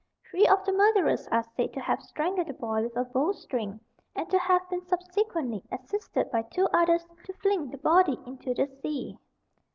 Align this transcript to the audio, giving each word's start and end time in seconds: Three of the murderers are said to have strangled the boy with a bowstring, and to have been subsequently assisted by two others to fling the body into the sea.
Three 0.27 0.47
of 0.47 0.65
the 0.65 0.73
murderers 0.73 1.27
are 1.27 1.43
said 1.55 1.73
to 1.73 1.79
have 1.79 2.01
strangled 2.01 2.47
the 2.47 2.53
boy 2.55 2.81
with 2.81 2.97
a 2.97 3.03
bowstring, 3.03 3.79
and 4.15 4.27
to 4.31 4.39
have 4.39 4.67
been 4.67 4.83
subsequently 4.87 5.61
assisted 5.71 6.31
by 6.31 6.41
two 6.41 6.67
others 6.73 7.05
to 7.25 7.33
fling 7.33 7.69
the 7.69 7.77
body 7.77 8.17
into 8.25 8.55
the 8.55 8.65
sea. 8.81 9.19